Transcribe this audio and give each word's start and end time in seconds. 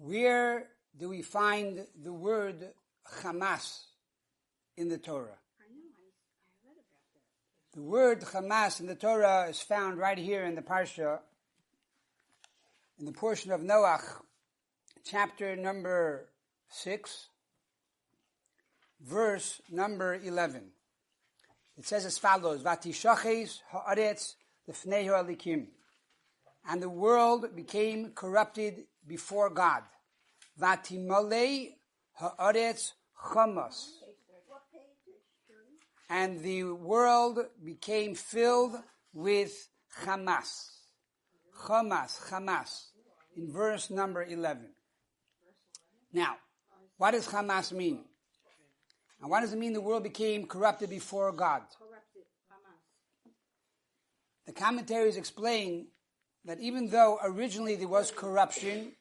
Where 0.00 0.68
do 0.96 1.08
we 1.08 1.22
find 1.22 1.84
the 2.00 2.12
word 2.12 2.68
Hamas 3.20 3.80
in 4.76 4.88
the 4.88 4.98
Torah? 4.98 5.38
I 5.58 5.66
know 5.74 5.82
I 5.82 6.06
read 6.06 6.22
about 6.62 6.76
that. 7.12 7.76
The 7.76 7.82
word 7.82 8.20
Hamas 8.20 8.78
in 8.78 8.86
the 8.86 8.94
Torah 8.94 9.46
is 9.48 9.60
found 9.60 9.98
right 9.98 10.16
here 10.16 10.44
in 10.44 10.54
the 10.54 10.62
Parsha, 10.62 11.18
in 13.00 13.06
the 13.06 13.12
portion 13.12 13.50
of 13.50 13.60
Noach, 13.60 14.04
chapter 15.04 15.56
number 15.56 16.28
6, 16.68 17.28
verse 19.00 19.60
number 19.68 20.14
11. 20.14 20.62
It 21.76 21.86
says 21.86 22.06
as 22.06 22.18
follows, 22.18 22.62
Vatishaches 22.62 23.62
ha'aretz 23.72 24.34
lefnehu 24.70 25.10
alikim. 25.10 25.66
And 26.68 26.80
the 26.80 26.88
world 26.88 27.56
became 27.56 28.12
corrupted 28.14 28.84
before 29.08 29.50
God. 29.50 29.82
Vatimale 30.60 31.70
ha'aretz 32.14 32.92
chamas. 33.32 33.88
And 36.10 36.40
the 36.40 36.64
world 36.64 37.38
became 37.64 38.14
filled 38.14 38.76
with 39.12 39.68
Hamas. 40.04 40.70
Hamas, 41.64 42.20
Hamas, 42.30 42.86
in 43.36 43.52
verse 43.52 43.90
number 43.90 44.24
11. 44.24 44.70
Now, 46.12 46.36
what 46.96 47.10
does 47.10 47.26
Hamas 47.26 47.72
mean? 47.72 48.04
And 49.20 49.30
what 49.30 49.40
does 49.40 49.52
it 49.52 49.58
mean 49.58 49.72
the 49.72 49.80
world 49.80 50.02
became 50.02 50.46
corrupted 50.46 50.90
before 50.90 51.32
God? 51.32 51.62
The 54.46 54.52
commentaries 54.52 55.16
explain 55.16 55.88
that 56.44 56.60
even 56.60 56.88
though 56.88 57.18
originally 57.22 57.76
there 57.76 57.88
was 57.88 58.10
corruption, 58.10 58.92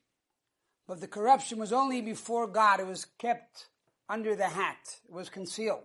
but 0.87 1.01
the 1.01 1.07
corruption 1.07 1.59
was 1.59 1.73
only 1.73 2.01
before 2.01 2.47
God, 2.47 2.79
it 2.79 2.87
was 2.87 3.05
kept 3.17 3.67
under 4.09 4.35
the 4.35 4.47
hat, 4.47 4.99
it 5.07 5.13
was 5.13 5.29
concealed. 5.29 5.83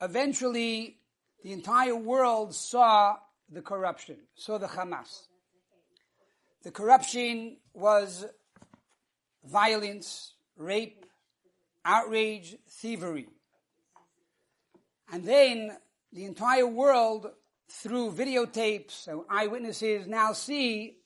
Eventually, 0.00 0.98
the 1.42 1.52
entire 1.52 1.96
world 1.96 2.54
saw 2.54 3.16
the 3.50 3.62
corruption, 3.62 4.16
saw 4.34 4.58
the 4.58 4.66
Hamas. 4.66 5.26
The 6.62 6.70
corruption 6.70 7.56
was 7.74 8.26
violence, 9.44 10.34
rape, 10.56 11.04
outrage, 11.84 12.56
thievery. 12.68 13.28
And 15.12 15.24
then 15.24 15.76
the 16.12 16.24
entire 16.24 16.66
world, 16.66 17.30
through 17.68 18.12
videotapes 18.12 19.06
and 19.06 19.22
eyewitnesses, 19.30 20.06
now 20.06 20.32
see 20.32 20.98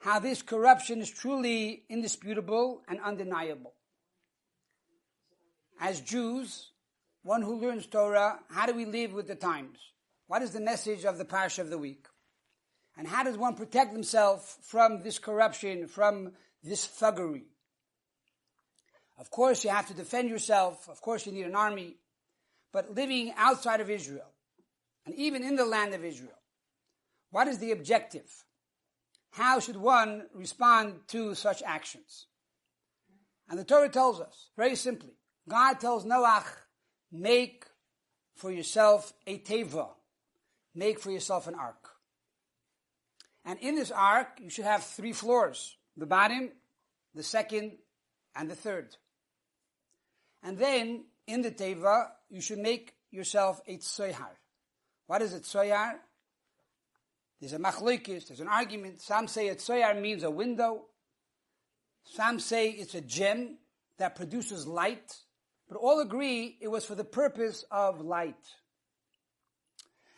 how 0.00 0.18
this 0.18 0.42
corruption 0.42 1.00
is 1.00 1.10
truly 1.10 1.84
indisputable 1.88 2.82
and 2.88 2.98
undeniable. 3.00 3.74
As 5.78 6.00
Jews, 6.00 6.70
one 7.22 7.42
who 7.42 7.60
learns 7.60 7.86
Torah, 7.86 8.38
how 8.50 8.66
do 8.66 8.74
we 8.74 8.86
live 8.86 9.12
with 9.12 9.28
the 9.28 9.34
times? 9.34 9.78
What 10.26 10.42
is 10.42 10.52
the 10.52 10.60
message 10.60 11.04
of 11.04 11.18
the 11.18 11.24
parsha 11.24 11.58
of 11.58 11.70
the 11.70 11.78
week? 11.78 12.06
And 12.96 13.06
how 13.06 13.24
does 13.24 13.36
one 13.36 13.54
protect 13.54 13.92
himself 13.92 14.58
from 14.62 15.02
this 15.02 15.18
corruption, 15.18 15.86
from 15.86 16.32
this 16.62 16.86
thuggery? 16.86 17.44
Of 19.18 19.30
course, 19.30 19.64
you 19.64 19.70
have 19.70 19.88
to 19.88 19.94
defend 19.94 20.30
yourself. 20.30 20.88
Of 20.88 21.02
course, 21.02 21.26
you 21.26 21.32
need 21.32 21.46
an 21.46 21.54
army. 21.54 21.96
But 22.72 22.94
living 22.94 23.34
outside 23.36 23.80
of 23.80 23.90
Israel, 23.90 24.32
and 25.04 25.14
even 25.14 25.44
in 25.44 25.56
the 25.56 25.66
land 25.66 25.92
of 25.92 26.04
Israel, 26.04 26.38
what 27.30 27.48
is 27.48 27.58
the 27.58 27.72
objective? 27.72 28.30
How 29.30 29.60
should 29.60 29.76
one 29.76 30.26
respond 30.34 31.00
to 31.08 31.34
such 31.34 31.62
actions? 31.62 32.26
And 33.48 33.58
the 33.58 33.64
Torah 33.64 33.88
tells 33.88 34.20
us, 34.20 34.50
very 34.56 34.76
simply, 34.76 35.12
God 35.48 35.80
tells 35.80 36.04
Noach, 36.04 36.46
make 37.10 37.64
for 38.36 38.50
yourself 38.50 39.12
a 39.26 39.38
teva. 39.38 39.88
Make 40.74 41.00
for 41.00 41.10
yourself 41.10 41.46
an 41.46 41.54
ark. 41.54 41.90
And 43.44 43.58
in 43.60 43.74
this 43.74 43.90
ark, 43.90 44.38
you 44.40 44.50
should 44.50 44.64
have 44.64 44.84
three 44.84 45.12
floors. 45.12 45.76
The 45.96 46.06
bottom, 46.06 46.50
the 47.14 47.22
second, 47.22 47.78
and 48.36 48.50
the 48.50 48.54
third. 48.54 48.96
And 50.42 50.58
then 50.58 51.04
in 51.26 51.42
the 51.42 51.50
teva, 51.50 52.08
you 52.28 52.40
should 52.40 52.58
make 52.58 52.94
yourself 53.10 53.60
a 53.66 53.78
tsoyhar. 53.78 54.36
What 55.06 55.22
is 55.22 55.34
a 55.34 55.40
tsoyhar? 55.40 55.94
There's 57.40 57.52
a 57.52 57.58
machlokes, 57.58 58.28
there's 58.28 58.40
an 58.40 58.48
argument. 58.48 59.00
Some 59.00 59.28
say 59.28 59.48
a 59.48 59.54
tsoyhar 59.54 60.00
means 60.00 60.22
a 60.22 60.30
window. 60.30 60.82
Some 62.04 62.38
say 62.38 62.70
it's 62.70 62.94
a 62.94 63.00
gem 63.00 63.58
that 63.98 64.14
produces 64.16 64.66
light. 64.66 65.16
But 65.68 65.78
all 65.78 66.00
agree 66.00 66.58
it 66.60 66.68
was 66.68 66.84
for 66.84 66.94
the 66.94 67.04
purpose 67.04 67.64
of 67.70 68.00
light. 68.00 68.34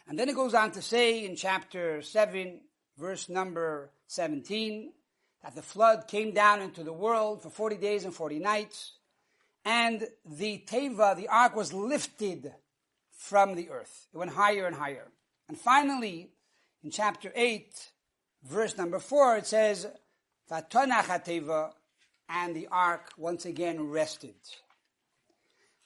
And 0.08 0.18
then 0.18 0.28
it 0.28 0.34
goes 0.34 0.54
on 0.54 0.72
to 0.72 0.82
say 0.82 1.24
in 1.24 1.36
chapter 1.36 2.02
7, 2.02 2.60
verse 2.98 3.28
number 3.28 3.92
17, 4.08 4.92
that 5.42 5.54
the 5.54 5.62
flood 5.62 6.08
came 6.08 6.32
down 6.32 6.60
into 6.60 6.82
the 6.82 6.92
world 6.92 7.42
for 7.42 7.50
40 7.50 7.76
days 7.76 8.04
and 8.04 8.14
40 8.14 8.38
nights 8.40 8.92
and 9.64 10.08
the 10.24 10.64
Teva, 10.66 11.16
the 11.16 11.28
ark, 11.28 11.54
was 11.54 11.72
lifted 11.72 12.52
from 13.12 13.54
the 13.54 13.70
earth. 13.70 14.08
It 14.12 14.16
went 14.16 14.32
higher 14.32 14.66
and 14.66 14.74
higher. 14.74 15.08
And 15.48 15.56
finally, 15.58 16.30
in 16.82 16.90
chapter 16.90 17.32
8, 17.34 17.92
verse 18.44 18.76
number 18.76 18.98
4, 18.98 19.38
it 19.38 19.46
says, 19.46 19.86
Vatonach 20.50 21.24
Teva, 21.24 21.70
and 22.28 22.56
the 22.56 22.68
ark 22.70 23.10
once 23.16 23.44
again 23.44 23.88
rested. 23.88 24.34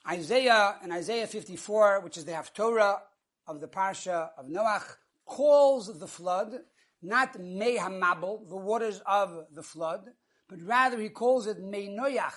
Isaiah, 0.09 0.77
in 0.83 0.91
Isaiah 0.91 1.27
54, 1.27 2.01
which 2.01 2.17
is 2.17 2.25
the 2.25 2.31
Haftorah 2.31 2.99
of 3.45 3.61
the 3.61 3.67
Parsha 3.67 4.29
of 4.37 4.47
Noach, 4.47 4.95
calls 5.25 5.99
the 5.99 6.07
flood 6.07 6.53
not 7.01 7.39
Mei 7.39 7.77
Hamabul, 7.77 8.49
the 8.49 8.57
waters 8.57 9.01
of 9.05 9.45
the 9.53 9.61
flood, 9.61 10.09
but 10.49 10.61
rather 10.63 10.99
he 10.99 11.09
calls 11.09 11.45
it 11.45 11.59
Mei 11.59 11.87
Noach, 11.89 12.33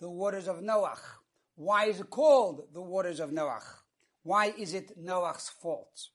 the 0.00 0.10
waters 0.10 0.48
of 0.48 0.56
Noach. 0.56 0.98
Why 1.54 1.84
is 1.86 2.00
it 2.00 2.10
called 2.10 2.64
the 2.72 2.82
waters 2.82 3.20
of 3.20 3.30
Noach? 3.30 3.62
Why 4.22 4.46
is 4.58 4.74
it 4.74 4.98
Noach's 4.98 5.48
fault? 5.48 6.08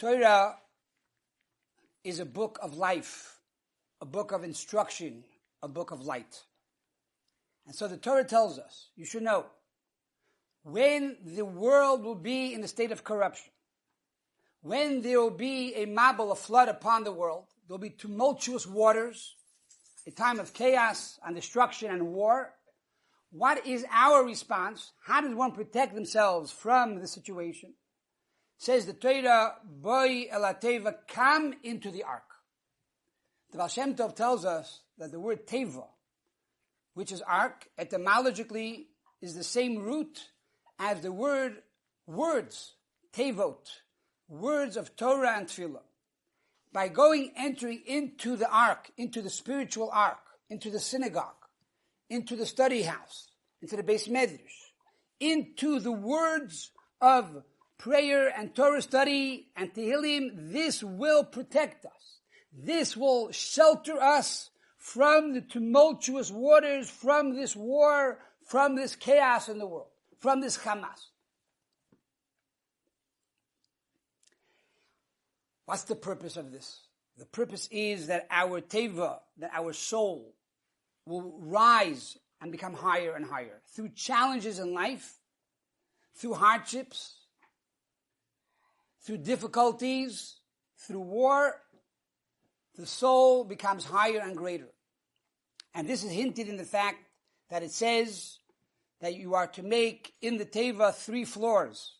Torah 0.00 0.56
is 2.04 2.20
a 2.20 2.24
book 2.24 2.58
of 2.62 2.78
life, 2.78 3.38
a 4.00 4.06
book 4.06 4.32
of 4.32 4.44
instruction, 4.44 5.24
a 5.62 5.68
book 5.68 5.90
of 5.90 6.00
light. 6.00 6.42
And 7.66 7.74
so 7.74 7.86
the 7.86 7.98
Torah 7.98 8.24
tells 8.24 8.58
us, 8.58 8.88
you 8.96 9.04
should 9.04 9.22
know, 9.22 9.44
when 10.62 11.18
the 11.22 11.44
world 11.44 12.02
will 12.02 12.14
be 12.14 12.54
in 12.54 12.64
a 12.64 12.68
state 12.68 12.92
of 12.92 13.04
corruption, 13.04 13.52
when 14.62 15.02
there 15.02 15.20
will 15.20 15.28
be 15.28 15.74
a 15.74 15.84
mabul, 15.84 16.32
a 16.32 16.34
flood 16.34 16.68
upon 16.70 17.04
the 17.04 17.12
world, 17.12 17.44
there 17.68 17.74
will 17.74 17.78
be 17.78 17.90
tumultuous 17.90 18.66
waters, 18.66 19.34
a 20.06 20.10
time 20.10 20.40
of 20.40 20.54
chaos 20.54 21.20
and 21.26 21.36
destruction 21.36 21.90
and 21.90 22.14
war, 22.14 22.54
what 23.32 23.66
is 23.66 23.84
our 23.92 24.24
response? 24.24 24.92
How 25.04 25.20
does 25.20 25.34
one 25.34 25.52
protect 25.52 25.94
themselves 25.94 26.50
from 26.50 27.00
the 27.00 27.06
situation? 27.06 27.74
Says 28.60 28.84
the 28.84 28.92
Torah, 28.92 29.54
Boy 29.64 30.26
elateva, 30.30 30.94
come 31.08 31.54
into 31.62 31.90
the 31.90 32.02
ark. 32.02 32.28
The 33.52 33.56
Baal 33.56 33.68
Shem 33.68 33.94
Tov 33.94 34.14
tells 34.14 34.44
us 34.44 34.80
that 34.98 35.10
the 35.10 35.18
word 35.18 35.46
teva, 35.46 35.86
which 36.92 37.10
is 37.10 37.22
ark, 37.22 37.66
etymologically 37.78 38.88
is 39.22 39.34
the 39.34 39.44
same 39.44 39.78
root 39.78 40.28
as 40.78 41.00
the 41.00 41.10
word 41.10 41.62
words, 42.06 42.74
tevot, 43.14 43.66
words 44.28 44.76
of 44.76 44.94
Torah 44.94 45.38
and 45.38 45.46
Tefillah 45.46 45.80
by 46.70 46.88
going, 46.88 47.32
entering 47.36 47.80
into 47.86 48.36
the 48.36 48.50
ark, 48.50 48.90
into 48.98 49.22
the 49.22 49.30
spiritual 49.30 49.88
ark, 49.90 50.20
into 50.50 50.68
the 50.68 50.80
synagogue, 50.80 51.46
into 52.10 52.36
the 52.36 52.44
study 52.44 52.82
house, 52.82 53.28
into 53.62 53.74
the 53.74 53.82
beis 53.82 54.06
medrash, 54.06 54.38
into 55.18 55.80
the 55.80 55.90
words 55.90 56.72
of 57.00 57.42
prayer 57.80 58.28
and 58.28 58.54
Torah 58.54 58.82
study 58.82 59.48
and 59.56 59.72
Tehillim, 59.72 60.52
this 60.52 60.84
will 60.84 61.24
protect 61.24 61.86
us. 61.86 62.20
This 62.52 62.96
will 62.96 63.32
shelter 63.32 64.00
us 64.00 64.50
from 64.76 65.32
the 65.32 65.40
tumultuous 65.40 66.30
waters, 66.30 66.90
from 66.90 67.34
this 67.34 67.56
war, 67.56 68.18
from 68.44 68.76
this 68.76 68.96
chaos 68.96 69.48
in 69.48 69.58
the 69.58 69.66
world, 69.66 69.88
from 70.18 70.40
this 70.40 70.58
Hamas. 70.58 71.08
What's 75.64 75.84
the 75.84 75.96
purpose 75.96 76.36
of 76.36 76.52
this? 76.52 76.80
The 77.16 77.26
purpose 77.26 77.68
is 77.70 78.08
that 78.08 78.26
our 78.30 78.60
teva, 78.60 79.20
that 79.38 79.52
our 79.54 79.72
soul, 79.72 80.34
will 81.06 81.38
rise 81.38 82.18
and 82.42 82.52
become 82.52 82.74
higher 82.74 83.14
and 83.14 83.24
higher 83.24 83.62
through 83.74 83.90
challenges 83.90 84.58
in 84.58 84.74
life, 84.74 85.18
through 86.14 86.34
hardships, 86.34 87.19
through 89.04 89.18
difficulties, 89.18 90.36
through 90.86 91.00
war. 91.00 91.54
the 92.76 92.86
soul 92.86 93.44
becomes 93.44 93.84
higher 93.84 94.20
and 94.20 94.36
greater. 94.36 94.68
And 95.74 95.88
this 95.88 96.04
is 96.04 96.10
hinted 96.10 96.48
in 96.48 96.56
the 96.56 96.64
fact 96.64 96.98
that 97.50 97.62
it 97.62 97.72
says 97.72 98.38
that 99.00 99.16
you 99.16 99.34
are 99.34 99.46
to 99.48 99.62
make 99.62 100.12
in 100.22 100.38
the 100.38 100.46
Teva 100.46 100.94
three 100.94 101.24
floors. 101.24 101.96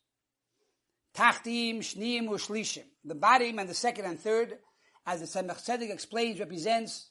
Tachtim, 1.14 1.78
Shniim, 1.78 2.28
Ushlishim. 2.28 2.84
The 3.04 3.14
bottom 3.14 3.58
and 3.58 3.68
the 3.68 3.74
second 3.74 4.04
and 4.04 4.18
third, 4.18 4.58
as 5.06 5.20
the 5.20 5.26
Tzemach 5.26 5.64
Tzedek 5.64 5.90
explains, 5.90 6.38
represents 6.38 7.10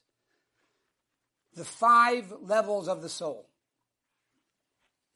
the 1.55 1.65
five 1.65 2.33
levels 2.41 2.87
of 2.87 3.01
the 3.01 3.09
soul. 3.09 3.49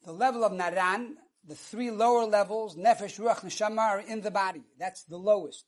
The 0.04 0.12
level 0.12 0.44
of 0.44 0.52
Naran, 0.52 1.14
the 1.46 1.54
three 1.54 1.90
lower 1.90 2.24
levels, 2.24 2.76
Nefesh, 2.76 3.18
Ruach, 3.18 3.40
Neshama, 3.40 3.78
are 3.78 4.00
in 4.00 4.20
the 4.22 4.30
body. 4.30 4.62
That's 4.78 5.04
the 5.04 5.16
lowest. 5.16 5.64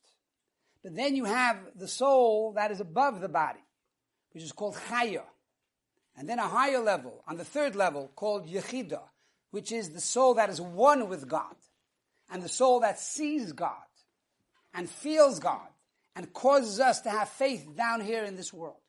But 0.83 0.95
then 0.95 1.15
you 1.15 1.25
have 1.25 1.57
the 1.75 1.87
soul 1.87 2.53
that 2.53 2.71
is 2.71 2.79
above 2.79 3.21
the 3.21 3.29
body, 3.29 3.63
which 4.31 4.43
is 4.43 4.51
called 4.51 4.75
Chaya. 4.89 5.23
And 6.15 6.27
then 6.27 6.39
a 6.39 6.47
higher 6.47 6.79
level, 6.79 7.23
on 7.27 7.37
the 7.37 7.45
third 7.45 7.75
level, 7.75 8.11
called 8.15 8.47
Yechida, 8.47 9.01
which 9.51 9.71
is 9.71 9.91
the 9.91 10.01
soul 10.01 10.35
that 10.35 10.49
is 10.49 10.59
one 10.59 11.09
with 11.09 11.27
God. 11.27 11.55
And 12.29 12.41
the 12.41 12.49
soul 12.49 12.81
that 12.81 12.99
sees 12.99 13.53
God 13.53 13.71
and 14.73 14.89
feels 14.89 15.39
God 15.39 15.67
and 16.15 16.33
causes 16.33 16.79
us 16.79 17.01
to 17.01 17.09
have 17.09 17.29
faith 17.29 17.75
down 17.75 18.01
here 18.01 18.23
in 18.23 18.35
this 18.35 18.51
world. 18.51 18.81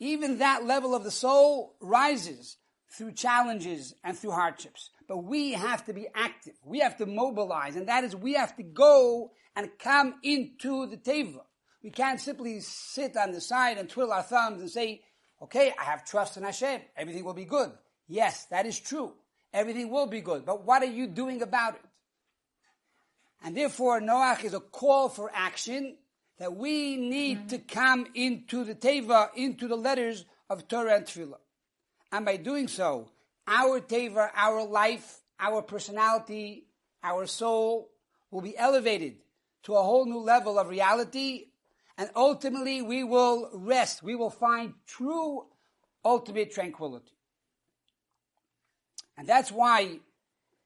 Even 0.00 0.38
that 0.38 0.64
level 0.64 0.94
of 0.94 1.04
the 1.04 1.10
soul 1.10 1.74
rises 1.80 2.56
through 2.90 3.12
challenges 3.12 3.94
and 4.02 4.16
through 4.18 4.30
hardships. 4.30 4.90
But 5.06 5.18
we 5.18 5.52
have 5.52 5.84
to 5.86 5.92
be 5.92 6.08
active. 6.14 6.54
We 6.64 6.80
have 6.80 6.96
to 6.98 7.06
mobilize. 7.06 7.76
And 7.76 7.88
that 7.88 8.04
is, 8.04 8.14
we 8.16 8.34
have 8.34 8.56
to 8.56 8.62
go 8.62 9.30
and 9.56 9.70
come 9.78 10.14
into 10.22 10.86
the 10.86 10.96
teva. 10.96 11.40
We 11.82 11.90
can't 11.90 12.20
simply 12.20 12.60
sit 12.60 13.16
on 13.16 13.32
the 13.32 13.40
side 13.40 13.78
and 13.78 13.88
twiddle 13.88 14.12
our 14.12 14.22
thumbs 14.22 14.60
and 14.60 14.70
say, 14.70 15.02
okay, 15.42 15.72
I 15.78 15.84
have 15.84 16.04
trust 16.04 16.36
in 16.36 16.42
Hashem. 16.42 16.80
Everything 16.96 17.24
will 17.24 17.34
be 17.34 17.44
good. 17.44 17.70
Yes, 18.08 18.46
that 18.46 18.66
is 18.66 18.78
true. 18.78 19.12
Everything 19.52 19.90
will 19.90 20.06
be 20.06 20.20
good. 20.20 20.44
But 20.44 20.64
what 20.64 20.82
are 20.82 20.86
you 20.86 21.06
doing 21.06 21.42
about 21.42 21.76
it? 21.76 21.82
And 23.42 23.56
therefore, 23.56 24.00
Noach 24.00 24.44
is 24.44 24.54
a 24.54 24.60
call 24.60 25.08
for 25.08 25.30
action 25.32 25.96
that 26.38 26.54
we 26.54 26.96
need 26.96 27.38
mm-hmm. 27.38 27.48
to 27.48 27.58
come 27.58 28.06
into 28.14 28.64
the 28.64 28.74
Teva, 28.74 29.28
into 29.34 29.68
the 29.68 29.76
letters 29.76 30.24
of 30.50 30.66
Torah 30.68 30.96
and 30.96 31.04
Tefillah. 31.04 31.38
And 32.10 32.24
by 32.24 32.36
doing 32.36 32.68
so, 32.68 33.10
our 33.46 33.80
Teva, 33.80 34.30
our 34.34 34.64
life, 34.64 35.20
our 35.38 35.62
personality, 35.62 36.66
our 37.02 37.26
soul 37.26 37.90
will 38.30 38.40
be 38.40 38.56
elevated 38.56 39.16
to 39.64 39.74
a 39.74 39.82
whole 39.82 40.06
new 40.06 40.18
level 40.18 40.58
of 40.58 40.68
reality. 40.68 41.46
And 41.96 42.10
ultimately, 42.14 42.82
we 42.82 43.04
will 43.04 43.50
rest. 43.52 44.02
We 44.02 44.14
will 44.14 44.30
find 44.30 44.74
true 44.86 45.46
ultimate 46.04 46.52
tranquility. 46.52 47.12
And 49.16 49.26
that's 49.26 49.50
why 49.50 49.98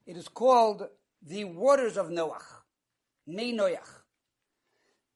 it 0.06 0.16
is 0.16 0.28
called 0.28 0.88
the 1.22 1.44
waters 1.44 1.96
of 1.96 2.08
Noach. 2.08 2.42
Mei 3.26 3.52
Noach. 3.52 3.88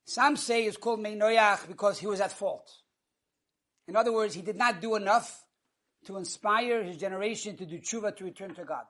Some 0.04 0.36
say 0.36 0.64
it's 0.64 0.76
called 0.76 1.00
Mei 1.00 1.16
Noach 1.16 1.68
because 1.68 1.98
he 1.98 2.06
was 2.06 2.20
at 2.20 2.32
fault. 2.32 2.70
In 3.88 3.94
other 3.94 4.12
words, 4.12 4.34
he 4.34 4.42
did 4.42 4.56
not 4.56 4.80
do 4.80 4.94
enough 4.94 5.45
to 6.06 6.16
inspire 6.16 6.82
his 6.82 6.96
generation 6.96 7.56
to 7.56 7.66
do 7.66 7.78
tshuva 7.78 8.16
to 8.16 8.24
return 8.24 8.54
to 8.54 8.64
God. 8.64 8.84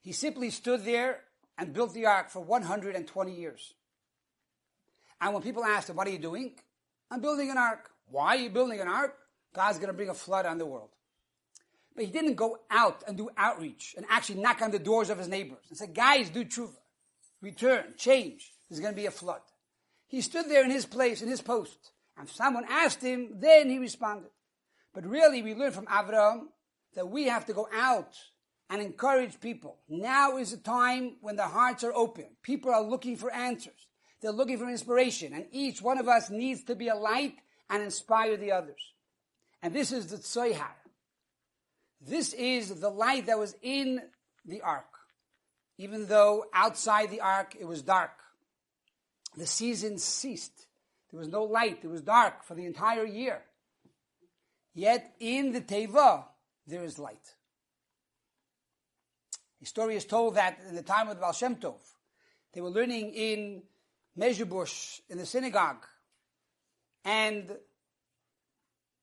He 0.00 0.12
simply 0.12 0.50
stood 0.50 0.84
there 0.84 1.20
and 1.58 1.72
built 1.72 1.94
the 1.94 2.06
ark 2.06 2.30
for 2.30 2.40
120 2.40 3.32
years. 3.32 3.74
And 5.20 5.32
when 5.32 5.42
people 5.42 5.64
asked 5.64 5.90
him, 5.90 5.96
what 5.96 6.06
are 6.06 6.10
you 6.10 6.18
doing? 6.18 6.52
I'm 7.10 7.20
building 7.20 7.50
an 7.50 7.58
ark. 7.58 7.90
Why 8.08 8.36
are 8.36 8.40
you 8.40 8.50
building 8.50 8.80
an 8.80 8.88
ark? 8.88 9.16
God's 9.54 9.78
going 9.78 9.88
to 9.88 9.94
bring 9.94 10.08
a 10.08 10.14
flood 10.14 10.46
on 10.46 10.58
the 10.58 10.66
world. 10.66 10.90
But 11.94 12.04
he 12.04 12.10
didn't 12.10 12.34
go 12.34 12.58
out 12.70 13.02
and 13.08 13.16
do 13.16 13.30
outreach 13.36 13.94
and 13.96 14.04
actually 14.10 14.40
knock 14.40 14.60
on 14.60 14.70
the 14.70 14.78
doors 14.78 15.08
of 15.08 15.18
his 15.18 15.28
neighbors 15.28 15.64
and 15.70 15.78
say, 15.78 15.86
guys, 15.86 16.28
do 16.28 16.44
tshuva. 16.44 16.76
Return, 17.40 17.94
change. 17.96 18.52
There's 18.68 18.80
going 18.80 18.92
to 18.92 19.00
be 19.00 19.06
a 19.06 19.10
flood. 19.10 19.40
He 20.06 20.20
stood 20.20 20.48
there 20.48 20.64
in 20.64 20.70
his 20.70 20.86
place, 20.86 21.22
in 21.22 21.28
his 21.28 21.40
post. 21.40 21.90
And 22.16 22.28
if 22.28 22.34
someone 22.34 22.64
asked 22.68 23.02
him, 23.02 23.40
then 23.40 23.70
he 23.70 23.78
responded. 23.78 24.30
But 24.96 25.04
really, 25.04 25.42
we 25.42 25.54
learn 25.54 25.72
from 25.72 25.84
Avraham 25.84 26.46
that 26.94 27.10
we 27.10 27.24
have 27.24 27.44
to 27.46 27.52
go 27.52 27.68
out 27.70 28.16
and 28.70 28.80
encourage 28.80 29.38
people. 29.42 29.76
Now 29.90 30.38
is 30.38 30.52
the 30.52 30.56
time 30.56 31.16
when 31.20 31.36
the 31.36 31.42
hearts 31.42 31.84
are 31.84 31.92
open. 31.92 32.24
People 32.42 32.70
are 32.72 32.82
looking 32.82 33.14
for 33.14 33.30
answers. 33.30 33.88
They're 34.22 34.32
looking 34.32 34.56
for 34.56 34.70
inspiration. 34.70 35.34
And 35.34 35.48
each 35.52 35.82
one 35.82 35.98
of 35.98 36.08
us 36.08 36.30
needs 36.30 36.64
to 36.64 36.74
be 36.74 36.88
a 36.88 36.94
light 36.94 37.34
and 37.68 37.82
inspire 37.82 38.38
the 38.38 38.52
others. 38.52 38.94
And 39.62 39.74
this 39.74 39.92
is 39.92 40.06
the 40.06 40.16
Tzoyhar. 40.16 40.72
This 42.00 42.32
is 42.32 42.80
the 42.80 42.88
light 42.88 43.26
that 43.26 43.38
was 43.38 43.54
in 43.60 44.00
the 44.46 44.62
ark. 44.62 44.86
Even 45.76 46.06
though 46.06 46.46
outside 46.54 47.10
the 47.10 47.20
ark 47.20 47.54
it 47.60 47.66
was 47.66 47.82
dark. 47.82 48.12
The 49.36 49.46
season 49.46 49.98
ceased. 49.98 50.68
There 51.10 51.20
was 51.20 51.28
no 51.28 51.44
light. 51.44 51.80
It 51.82 51.88
was 51.88 52.00
dark 52.00 52.44
for 52.44 52.54
the 52.54 52.64
entire 52.64 53.04
year. 53.04 53.42
Yet 54.76 55.14
in 55.20 55.52
the 55.52 55.62
Teva, 55.62 56.24
there 56.66 56.84
is 56.84 56.98
light. 56.98 57.34
The 59.58 59.64
story 59.64 59.96
is 59.96 60.04
told 60.04 60.34
that 60.34 60.58
in 60.68 60.74
the 60.74 60.82
time 60.82 61.08
of 61.08 61.16
the 61.16 61.22
Baal 61.22 61.32
Shem 61.32 61.56
Tov, 61.56 61.78
they 62.52 62.60
were 62.60 62.68
learning 62.68 63.14
in 63.14 63.62
Mezhebush, 64.18 65.00
in 65.08 65.16
the 65.16 65.24
synagogue, 65.24 65.86
and 67.06 67.56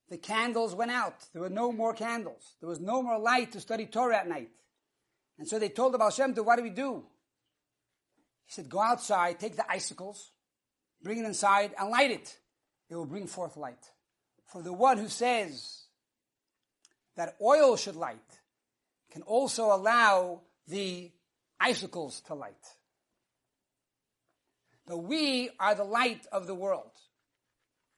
the 0.09 0.17
candles 0.17 0.75
went 0.75 0.91
out. 0.91 1.15
There 1.33 1.41
were 1.41 1.49
no 1.49 1.71
more 1.71 1.95
candles. 1.95 2.55
There 2.59 2.69
was 2.69 2.79
no 2.79 3.01
more 3.01 3.17
light 3.17 3.51
to 3.53 3.59
study 3.59 3.87
Torah 3.87 4.17
at 4.17 4.27
night. 4.27 4.51
And 5.39 5.47
so 5.47 5.57
they 5.57 5.69
told 5.69 5.95
the 5.95 5.97
Baal 5.97 6.11
Shem 6.11 6.35
Tov, 6.35 6.45
what 6.45 6.57
do 6.57 6.63
we 6.63 6.69
do? 6.69 7.03
He 8.45 8.51
said, 8.51 8.69
go 8.69 8.79
outside, 8.79 9.39
take 9.39 9.55
the 9.55 9.71
icicles, 9.71 10.33
bring 11.01 11.17
it 11.17 11.25
inside, 11.25 11.73
and 11.79 11.89
light 11.89 12.11
it. 12.11 12.37
It 12.91 12.95
will 12.95 13.07
bring 13.07 13.25
forth 13.25 13.57
light 13.57 13.83
for 14.53 14.61
the 14.61 14.71
one 14.71 15.00
who 15.00 15.09
says 15.09 15.88
that 17.17 17.35
oil 17.41 17.75
should 17.75 17.95
light 17.95 18.19
can 19.11 19.23
also 19.23 19.73
allow 19.75 20.41
the 20.67 21.11
icicles 21.59 22.21
to 22.27 22.35
light. 22.35 22.53
But 24.85 25.00
we 25.00 25.50
are 25.59 25.73
the 25.73 25.83
light 25.83 26.27
of 26.31 26.45
the 26.45 26.53
world. 26.53 26.91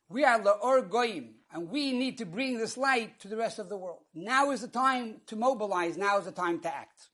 We 0.08 0.24
are 0.24 0.40
La'or 0.40 0.90
Goyim, 0.90 1.36
and 1.52 1.70
we 1.70 1.92
need 1.92 2.20
to 2.20 2.26
bring 2.26 2.58
this 2.58 2.78
light 2.78 3.20
to 3.20 3.28
the 3.28 3.38
rest 3.38 3.60
of 3.60 3.68
the 3.68 3.78
world. 3.78 4.04
Now 4.14 4.52
is 4.52 4.62
the 4.62 4.70
time 4.70 5.22
to 5.28 5.36
mobilize, 5.36 5.98
now 5.98 6.20
is 6.20 6.26
the 6.26 6.32
time 6.32 6.62
to 6.62 6.74
act. 6.74 7.10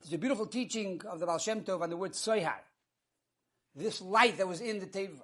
There's 0.00 0.14
a 0.14 0.18
beautiful 0.18 0.46
teaching 0.46 1.00
of 1.08 1.20
the 1.20 1.26
Baal 1.26 1.38
Shem 1.38 1.62
Tov 1.62 1.82
on 1.82 1.90
the 1.90 1.96
word 1.96 2.12
Soihar. 2.12 2.58
This 3.76 4.00
light 4.00 4.38
that 4.38 4.48
was 4.48 4.60
in 4.60 4.80
the 4.80 4.86
Teva. 4.86 5.22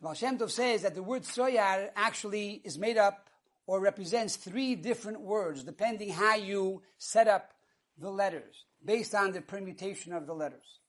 Baal 0.00 0.14
Shem 0.14 0.38
Tov 0.38 0.50
says 0.50 0.82
that 0.82 0.94
the 0.94 1.02
word 1.02 1.22
soyar 1.22 1.90
actually 1.96 2.60
is 2.64 2.78
made 2.78 2.98
up 2.98 3.30
or 3.66 3.80
represents 3.80 4.36
three 4.36 4.74
different 4.74 5.20
words, 5.20 5.64
depending 5.64 6.10
how 6.10 6.34
you 6.34 6.82
set 6.98 7.28
up 7.28 7.52
the 7.98 8.10
letters, 8.10 8.64
based 8.84 9.14
on 9.14 9.32
the 9.32 9.40
permutation 9.40 10.12
of 10.12 10.26
the 10.26 10.34
letters. 10.34 10.80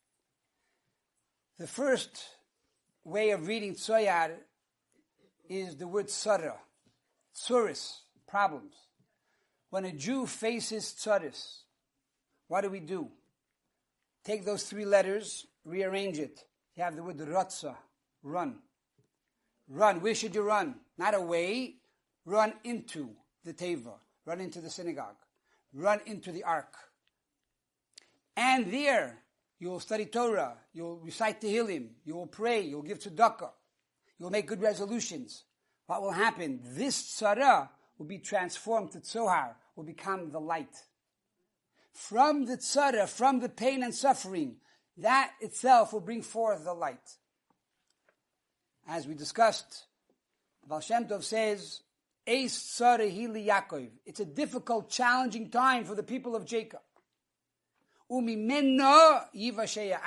The 1.57 1.67
first 1.67 2.21
way 3.03 3.29
of 3.31 3.47
reading 3.47 3.75
tsoyar 3.75 4.31
is 5.47 5.77
the 5.77 5.88
word 5.88 6.07
tsara, 6.07 6.55
tsuris, 7.33 8.00
problems. 8.27 8.74
When 9.69 9.85
a 9.85 9.91
Jew 9.91 10.25
faces 10.25 10.93
tsuris, 10.97 11.59
what 12.47 12.62
do 12.62 12.69
we 12.69 12.79
do? 12.79 13.09
Take 14.24 14.43
those 14.43 14.63
three 14.63 14.85
letters, 14.85 15.45
rearrange 15.63 16.19
it. 16.19 16.43
You 16.75 16.83
have 16.83 16.95
the 16.95 17.03
word 17.03 17.19
ratza, 17.19 17.75
run. 18.24 18.59
Run. 19.67 20.01
Where 20.01 20.15
should 20.15 20.36
you 20.36 20.41
run? 20.41 20.75
Not 20.98 21.15
away. 21.15 21.75
Run 22.25 22.53
into 22.63 23.10
the 23.43 23.53
Teva. 23.53 23.93
Run 24.25 24.41
into 24.41 24.62
the 24.62 24.69
synagogue. 24.69 25.15
Run 25.74 26.00
into 26.05 26.31
the 26.31 26.43
ark. 26.43 26.74
And 28.38 28.72
there, 28.72 29.24
you 29.60 29.69
will 29.69 29.79
study 29.79 30.05
Torah. 30.05 30.57
You'll 30.74 30.98
recite 30.98 31.41
the 31.41 31.48
Tehillim. 31.48 31.89
You 32.03 32.15
will 32.15 32.27
pray. 32.27 32.62
You'll 32.62 32.81
give 32.81 33.00
tzedakah. 33.00 33.51
You'll 34.19 34.29
make 34.29 34.48
good 34.48 34.62
resolutions. 34.62 35.43
What 35.88 36.01
will 36.01 36.12
happen? 36.12 36.62
This 36.63 37.19
tzara 37.19 37.69
will 37.98 38.05
be 38.05 38.17
transformed 38.17 38.91
to 38.91 39.00
tzohar, 39.00 39.55
will 39.75 39.84
become 39.84 40.31
the 40.31 40.39
light. 40.39 40.75
From 41.91 42.45
the 42.45 42.57
tzara, 42.57 43.07
from 43.07 43.39
the 43.39 43.50
pain 43.50 43.84
and 43.84 43.93
suffering, 43.93 44.57
that 44.98 45.31
itself 45.41 45.93
will 45.93 46.01
bring 46.01 46.22
forth 46.22 46.63
the 46.63 46.74
light 46.74 47.17
as 48.87 49.07
we 49.07 49.13
discussed, 49.13 49.85
Baal 50.67 50.79
Shem 50.79 51.05
Tov 51.05 51.23
says, 51.23 51.81
It's 52.27 54.19
a 54.19 54.25
difficult, 54.25 54.89
challenging 54.89 55.49
time 55.49 55.85
for 55.85 55.95
the 55.95 56.03
people 56.03 56.35
of 56.35 56.45
Jacob. 56.45 56.81
And 58.09 58.29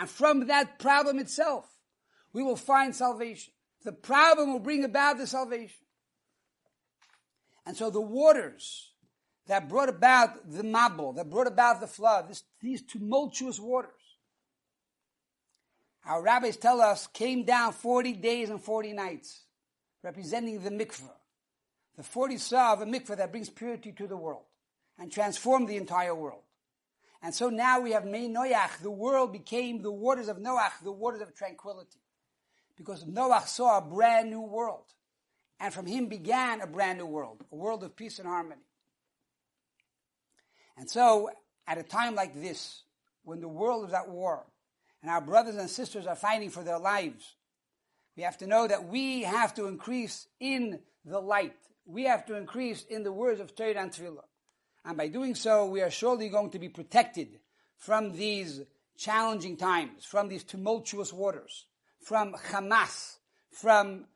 from 0.08 0.46
that 0.46 0.78
problem 0.78 1.18
itself, 1.18 1.66
we 2.32 2.42
will 2.42 2.56
find 2.56 2.94
salvation. 2.94 3.52
The 3.84 3.92
problem 3.92 4.52
will 4.52 4.60
bring 4.60 4.84
about 4.84 5.18
the 5.18 5.26
salvation. 5.26 5.84
And 7.66 7.76
so 7.76 7.90
the 7.90 8.00
waters 8.00 8.92
that 9.46 9.68
brought 9.68 9.88
about 9.88 10.50
the 10.50 10.62
Mabul, 10.62 11.16
that 11.16 11.28
brought 11.30 11.46
about 11.46 11.80
the 11.80 11.86
flood, 11.86 12.28
this, 12.28 12.44
these 12.60 12.82
tumultuous 12.82 13.58
waters, 13.58 13.90
our 16.08 16.22
rabbis 16.22 16.56
tell 16.56 16.80
us 16.80 17.06
came 17.08 17.44
down 17.44 17.72
40 17.72 18.14
days 18.14 18.50
and 18.50 18.60
40 18.60 18.94
nights, 18.94 19.42
representing 20.02 20.62
the 20.62 20.70
mikveh, 20.70 21.10
the 21.96 22.02
40 22.02 22.38
saw 22.38 22.72
of 22.72 22.80
a 22.80 22.86
mikveh 22.86 23.16
that 23.18 23.30
brings 23.30 23.50
purity 23.50 23.92
to 23.92 24.06
the 24.06 24.16
world 24.16 24.44
and 24.98 25.12
transformed 25.12 25.68
the 25.68 25.76
entire 25.76 26.14
world. 26.14 26.42
And 27.22 27.34
so 27.34 27.50
now 27.50 27.80
we 27.80 27.92
have 27.92 28.06
Mei 28.06 28.28
Noach, 28.28 28.80
the 28.80 28.90
world 28.90 29.32
became 29.32 29.82
the 29.82 29.90
waters 29.92 30.28
of 30.28 30.38
Noach, 30.38 30.82
the 30.82 30.92
waters 30.92 31.20
of 31.20 31.34
tranquility. 31.34 32.00
Because 32.76 33.04
Noach 33.04 33.48
saw 33.48 33.78
a 33.78 33.82
brand 33.82 34.30
new 34.30 34.40
world. 34.40 34.84
And 35.60 35.74
from 35.74 35.86
him 35.86 36.06
began 36.06 36.60
a 36.60 36.68
brand 36.68 36.98
new 36.98 37.06
world, 37.06 37.44
a 37.50 37.56
world 37.56 37.82
of 37.82 37.96
peace 37.96 38.20
and 38.20 38.28
harmony. 38.28 38.62
And 40.76 40.88
so, 40.88 41.30
at 41.66 41.78
a 41.78 41.82
time 41.82 42.14
like 42.14 42.40
this, 42.40 42.84
when 43.24 43.40
the 43.40 43.48
world 43.48 43.88
is 43.88 43.92
at 43.92 44.08
war, 44.08 44.46
and 45.02 45.10
our 45.10 45.20
brothers 45.20 45.56
and 45.56 45.70
sisters 45.70 46.06
are 46.06 46.16
fighting 46.16 46.50
for 46.50 46.64
their 46.64 46.78
lives, 46.78 47.36
we 48.16 48.22
have 48.24 48.38
to 48.38 48.46
know 48.46 48.66
that 48.66 48.88
we 48.88 49.22
have 49.22 49.54
to 49.54 49.66
increase 49.66 50.26
in 50.40 50.80
the 51.04 51.20
light. 51.20 51.56
We 51.86 52.04
have 52.04 52.26
to 52.26 52.36
increase 52.36 52.84
in 52.84 53.04
the 53.04 53.12
words 53.12 53.40
of 53.40 53.54
Torah 53.54 53.80
and 53.80 53.92
Tefillah. 53.92 54.24
And 54.84 54.96
by 54.96 55.08
doing 55.08 55.34
so, 55.34 55.66
we 55.66 55.82
are 55.82 55.90
surely 55.90 56.28
going 56.28 56.50
to 56.50 56.58
be 56.58 56.68
protected 56.68 57.38
from 57.76 58.12
these 58.12 58.62
challenging 58.96 59.56
times, 59.56 60.04
from 60.04 60.28
these 60.28 60.42
tumultuous 60.42 61.12
waters, 61.12 61.66
from 62.00 62.34
Hamas, 62.34 63.18
from 63.52 64.06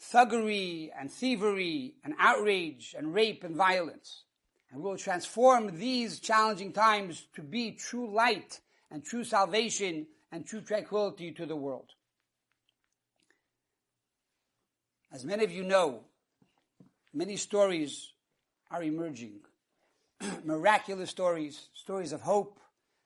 thuggery 0.00 0.90
and 0.98 1.10
thievery 1.10 1.94
and 2.04 2.14
outrage 2.18 2.94
and 2.96 3.14
rape 3.14 3.44
and 3.44 3.56
violence. 3.56 4.24
And 4.70 4.82
we 4.82 4.90
will 4.90 4.98
transform 4.98 5.78
these 5.78 6.20
challenging 6.20 6.72
times 6.72 7.26
to 7.34 7.42
be 7.42 7.72
true 7.72 8.12
light 8.12 8.60
and 8.90 9.02
true 9.02 9.24
salvation 9.24 10.06
and 10.30 10.46
true 10.46 10.60
tranquility 10.60 11.32
to 11.32 11.46
the 11.46 11.56
world. 11.56 11.90
As 15.10 15.24
many 15.24 15.44
of 15.44 15.50
you 15.50 15.64
know, 15.64 16.00
many 17.14 17.36
stories 17.36 18.12
are 18.70 18.82
emerging. 18.82 19.40
Miraculous 20.44 21.10
stories, 21.10 21.68
stories 21.72 22.12
of 22.12 22.20
hope, 22.20 22.60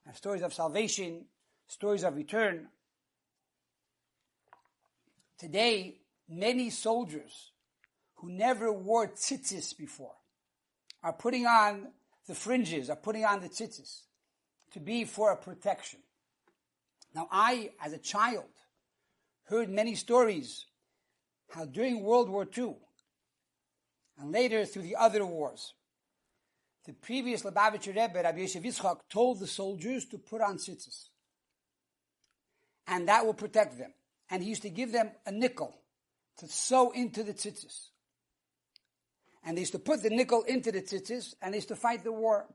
and 0.05 0.17
stories 0.17 0.43
of 0.43 0.53
salvation, 0.53 1.27
stories 1.69 2.03
of 2.03 2.17
return. 2.17 2.69
Today, 5.39 5.99
many 6.29 6.71
soldiers 6.71 7.53
who 8.17 8.31
never 8.31 8.73
wore 8.73 9.09
tzitzis 9.09 9.77
before 9.77 10.15
are 11.03 11.13
putting 11.13 11.47
on 11.47 11.89
the 12.27 12.35
fringes, 12.35 12.91
are 12.91 12.97
putting 12.97 13.25
on 13.25 13.41
the 13.41 13.49
tzitzis 13.49 14.03
to 14.73 14.81
be 14.81 15.05
for 15.05 15.33
a 15.33 15.37
protection. 15.37 16.01
Now, 17.15 17.29
I, 17.31 17.71
as 17.85 17.93
a 17.93 17.99
child, 17.99 18.49
heard 19.45 19.69
many 19.69 19.95
stories 19.95 20.67
how 21.51 21.67
during 21.67 22.03
World 22.03 22.31
War 22.31 22.47
II 22.57 22.77
and 24.19 24.33
later 24.33 24.65
through 24.65 24.83
the 24.83 24.97
other 24.97 25.25
wars, 25.25 25.75
the 26.87 26.95
previous 26.95 27.43
Lubavitcher 27.43 27.95
Rebbe, 27.95 28.23
Rabbi 28.23 28.41
Yosef 28.41 28.63
Yitzchak, 28.63 29.01
told 29.09 29.39
the 29.39 29.47
soldiers 29.47 30.07
to 30.07 30.19
put 30.19 30.41
on 30.41 30.57
tzitzis. 30.57 31.09
And 32.87 33.09
that 33.09 33.25
will 33.25 33.35
protect 33.35 33.79
them. 33.79 33.93
And 34.31 34.43
he 34.43 34.49
used 34.49 34.63
to 34.63 34.71
give 34.71 34.91
them 34.91 35.11
a 35.27 35.31
nickel 35.31 35.77
to 36.39 36.49
sew 36.49 36.91
into 36.91 37.23
the 37.23 37.35
tzitzis. 37.35 37.89
And 39.45 39.57
they 39.57 39.61
used 39.61 39.73
to 39.73 39.79
put 39.79 40.03
the 40.03 40.11
nickel 40.11 40.43
into 40.43 40.73
the 40.73 40.83
tzitzis 40.83 41.35
and 41.41 41.53
they 41.53 41.59
used 41.59 41.69
to 41.69 41.77
fight 41.77 42.03
the 42.03 42.13
war. 42.13 42.47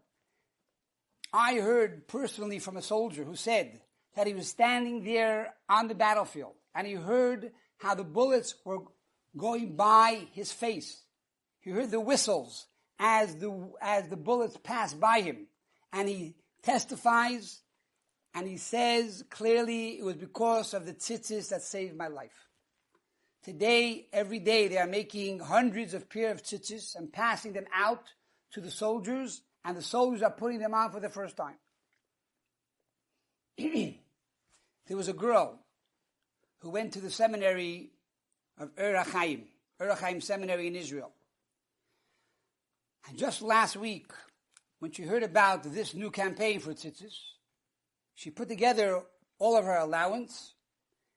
I 1.32 1.56
heard 1.56 2.08
personally 2.08 2.60
from 2.60 2.78
a 2.78 2.82
soldier 2.82 3.24
who 3.24 3.36
said 3.36 3.82
that 4.18 4.26
he 4.26 4.34
was 4.34 4.48
standing 4.50 5.04
there 5.04 5.54
on 5.70 5.88
the 5.88 5.94
battlefield 5.94 6.54
and 6.74 6.88
he 6.88 6.94
heard 6.94 7.52
how 7.78 7.94
the 7.94 8.04
bullets 8.04 8.56
were 8.66 8.80
going 9.38 9.76
by 9.76 10.28
his 10.34 10.52
face. 10.52 11.04
He 11.60 11.70
heard 11.70 11.92
the 11.92 12.00
whistles 12.00 12.66
as 12.98 13.36
the, 13.36 13.70
as 13.80 14.10
the 14.10 14.18
bullets 14.18 14.58
passed 14.64 15.00
by 15.00 15.22
him. 15.22 15.46
And 15.94 16.10
he 16.10 16.34
testifies 16.64 17.62
and 18.34 18.48
he 18.48 18.58
says 18.58 19.24
clearly 19.30 20.00
it 20.00 20.04
was 20.04 20.16
because 20.16 20.74
of 20.74 20.88
the 20.88 20.94
tzitzis 20.94 21.50
that 21.50 21.62
saved 21.62 21.96
my 21.96 22.08
life. 22.08 22.50
Today, 23.44 24.08
every 24.12 24.40
day, 24.40 24.68
they 24.68 24.80
are 24.80 24.88
making 24.88 25.40
hundreds 25.40 25.94
of 25.94 26.10
pair 26.10 26.32
of 26.32 26.42
tzitzis 26.42 26.96
and 26.96 27.14
passing 27.14 27.54
them 27.54 27.68
out 27.74 28.04
to 28.54 28.62
the 28.62 28.72
soldiers, 28.72 29.44
and 29.64 29.78
the 29.78 29.82
soldiers 29.84 30.24
are 30.24 30.32
putting 30.32 30.60
them 30.60 30.74
on 30.74 30.92
for 30.92 31.00
the 31.00 31.08
first 31.08 31.38
time. 31.38 31.56
there 34.88 34.98
was 34.98 35.08
a 35.08 35.14
girl 35.14 35.60
who 36.60 36.70
went 36.70 36.94
to 36.94 37.02
the 37.02 37.12
seminary 37.12 37.92
of 38.58 38.72
Or 38.78 38.94
HaChaim, 38.94 39.44
Erachaim 39.80 40.22
Seminary 40.24 40.68
in 40.68 40.76
Israel. 40.76 41.12
And 43.08 43.18
just 43.18 43.42
last 43.42 43.76
week, 43.78 44.12
when 44.80 44.92
she 44.92 45.04
heard 45.04 45.24
about 45.24 45.64
this 45.64 45.94
new 45.94 46.12
campaign 46.12 46.60
for 46.60 46.74
tzitzis, 46.74 47.16
she 48.16 48.32
put 48.32 48.50
together 48.50 49.02
all 49.40 49.56
of 49.56 49.66
her 49.66 49.78
allowance, 49.78 50.54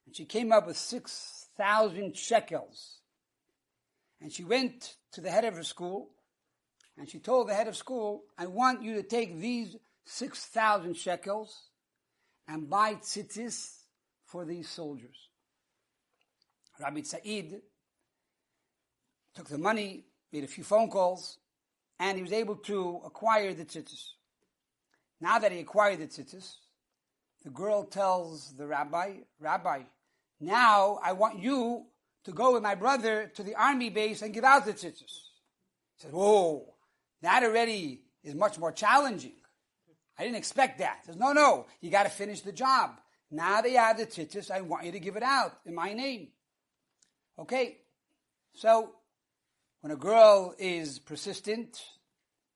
and 0.07 0.15
she 0.15 0.25
came 0.25 0.53
up 0.53 0.67
with 0.67 0.77
six 0.77 1.47
thousand 1.57 2.17
shekels. 2.17 2.99
And 4.21 4.31
she 4.31 4.45
went 4.45 4.97
to 5.13 5.21
the 5.21 5.31
head 5.31 5.45
of 5.45 5.57
her 5.57 5.65
school 5.65 6.11
and 7.01 7.09
she 7.09 7.19
told 7.19 7.49
the 7.49 7.55
head 7.55 7.67
of 7.67 7.77
school, 7.77 8.25
I 8.37 8.47
want 8.47 8.83
you 8.83 8.97
to 8.97 9.03
take 9.03 9.41
these 9.41 9.75
6,000 10.05 10.95
shekels 10.95 11.70
and 12.51 12.69
buy 12.69 12.95
tzitzis 12.95 13.77
for 14.27 14.45
these 14.45 14.69
soldiers. 14.69 15.29
Rabbi 16.81 17.03
Said 17.03 17.61
took 19.35 19.49
the 19.49 19.59
money, 19.59 20.07
made 20.33 20.45
a 20.45 20.49
few 20.49 20.65
phone 20.65 20.91
calls, 20.91 21.39
and 22.01 22.17
he 22.17 22.23
was 22.23 22.33
able 22.33 22.57
to 22.57 23.03
acquire 23.05 23.55
the 23.55 23.65
tzitzis. 23.65 24.03
Now 25.21 25.39
that 25.39 25.53
he 25.53 25.61
acquired 25.61 26.01
the 26.01 26.07
tzitzis, 26.07 26.55
the 27.45 27.51
girl 27.51 27.85
tells 27.85 28.57
the 28.57 28.67
rabbi, 28.67 29.19
Rabbi, 29.39 29.83
now 30.41 30.99
I 31.05 31.13
want 31.13 31.39
you 31.39 31.87
to 32.25 32.33
go 32.33 32.55
with 32.55 32.63
my 32.63 32.75
brother 32.75 33.31
to 33.35 33.43
the 33.43 33.55
army 33.55 33.91
base 33.91 34.23
and 34.23 34.35
give 34.35 34.45
out 34.45 34.65
the 34.65 34.73
tzitzis. 34.73 35.03
He 35.03 35.99
said, 35.99 36.13
whoa, 36.13 36.75
that 37.23 37.45
already 37.45 38.03
is 38.25 38.35
much 38.35 38.59
more 38.59 38.73
challenging. 38.73 39.40
I 40.21 40.25
didn't 40.25 40.37
expect 40.37 40.81
that. 40.81 40.99
He 41.01 41.07
says, 41.07 41.17
no, 41.17 41.33
no, 41.33 41.65
you 41.81 41.91
got 41.91 42.03
to 42.03 42.11
finish 42.11 42.43
the 42.43 42.53
job. 42.53 43.01
Now 43.31 43.63
that 43.63 43.71
you 43.71 43.79
have 43.79 43.97
the 43.97 44.05
tzitzis, 44.05 44.51
I 44.51 44.61
want 44.61 44.85
you 44.85 44.93
to 44.93 45.01
give 45.01 45.17
it 45.17 45.23
out 45.23 45.53
in 45.65 45.75
my 45.75 45.95
name. 45.95 46.29
Okay, 47.39 47.79
so 48.53 48.91
when 49.81 49.93
a 49.93 49.97
girl 49.97 50.55
is 50.59 50.99
persistent, 50.99 51.81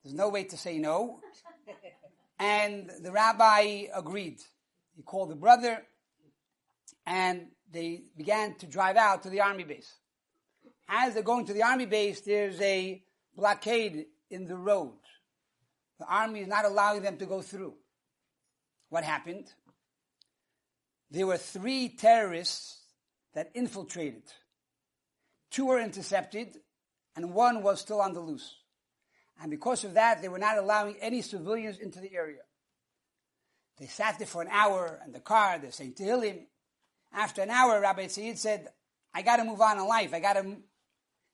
there's 0.03 0.13
no 0.13 0.29
way 0.29 0.43
to 0.43 0.57
say 0.57 0.77
no. 0.77 1.19
And 2.37 2.91
the 3.01 3.13
rabbi 3.13 3.85
agreed. 3.95 4.41
He 4.95 5.01
called 5.01 5.31
the 5.31 5.35
brother 5.35 5.81
and 7.07 7.47
they 7.71 8.03
began 8.17 8.55
to 8.55 8.67
drive 8.67 8.97
out 8.97 9.23
to 9.23 9.29
the 9.29 9.39
army 9.39 9.63
base. 9.63 9.91
As 10.89 11.13
they're 11.13 11.23
going 11.23 11.45
to 11.45 11.53
the 11.53 11.63
army 11.63 11.85
base, 11.85 12.19
there's 12.21 12.59
a 12.59 13.01
blockade 13.35 14.07
in 14.29 14.47
the 14.47 14.57
road. 14.57 14.97
The 15.99 16.05
army 16.05 16.41
is 16.41 16.47
not 16.47 16.65
allowing 16.65 17.01
them 17.01 17.17
to 17.17 17.25
go 17.25 17.41
through. 17.41 17.73
What 18.89 19.03
happened? 19.03 19.51
There 21.11 21.27
were 21.27 21.37
three 21.37 21.89
terrorists 21.89 22.83
that 23.33 23.51
infiltrated. 23.53 24.23
Two 25.51 25.67
were 25.67 25.79
intercepted, 25.79 26.57
and 27.15 27.33
one 27.33 27.63
was 27.63 27.79
still 27.79 28.01
on 28.01 28.13
the 28.13 28.19
loose. 28.19 28.55
And 29.41 29.51
because 29.51 29.83
of 29.83 29.93
that, 29.93 30.21
they 30.21 30.29
were 30.29 30.39
not 30.39 30.57
allowing 30.57 30.95
any 31.01 31.21
civilians 31.21 31.77
into 31.77 31.99
the 31.99 32.13
area. 32.13 32.41
They 33.77 33.87
sat 33.87 34.17
there 34.17 34.27
for 34.27 34.41
an 34.41 34.49
hour 34.51 34.99
in 35.05 35.11
the 35.11 35.19
car, 35.19 35.59
they're 35.59 35.71
saying 35.71 35.93
Tehillim, 35.93 36.45
after 37.15 37.41
an 37.41 37.49
hour, 37.49 37.79
Rabbi 37.79 38.07
Said 38.07 38.37
said, 38.37 38.67
I 39.13 39.21
got 39.21 39.37
to 39.37 39.45
move 39.45 39.61
on 39.61 39.77
in 39.77 39.87
life. 39.87 40.13
I 40.13 40.19
got 40.19 40.33
to 40.33 40.57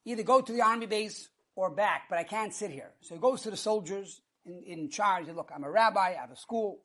either 0.06 0.24
go 0.24 0.41
to 0.41 0.51
the 0.51 0.62
army 0.62 0.86
base 0.86 1.30
or 1.56 1.72
back, 1.72 2.03
but 2.10 2.20
I 2.20 2.24
can't 2.24 2.53
sit 2.53 2.70
here. 2.72 2.91
So 3.01 3.15
he 3.15 3.22
goes 3.22 3.41
to 3.41 3.51
the 3.51 3.58
soldiers 3.58 4.22
in, 4.45 4.63
in 4.65 4.89
charge. 4.89 5.27
Look, 5.27 5.51
I'm 5.53 5.63
a 5.63 5.71
rabbi. 5.71 6.15
I 6.17 6.21
have 6.21 6.31
a 6.31 6.36
school. 6.36 6.81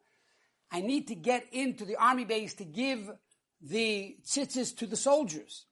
I 0.71 0.81
need 0.81 1.09
to 1.09 1.15
get 1.15 1.47
into 1.53 1.85
the 1.85 1.97
army 1.97 2.25
base 2.25 2.55
to 2.55 2.65
give 2.65 3.11
the 3.61 4.17
tzitzis 4.25 4.77
to 4.79 4.87
the 4.87 4.97
soldiers. 4.97 5.67